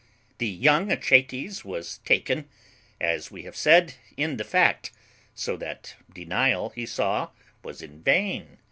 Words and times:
The 0.39 0.47
young 0.47 0.89
Achates 0.91 1.63
was 1.63 1.99
taken, 1.99 2.49
as 2.99 3.29
we 3.29 3.43
have 3.43 3.55
said, 3.55 3.93
in 4.17 4.37
the 4.37 4.43
fact; 4.43 4.91
so 5.35 5.55
that 5.57 5.93
denial 6.11 6.71
he 6.71 6.87
saw 6.87 7.29
was 7.63 7.83
in 7.83 8.01
vain. 8.01 8.57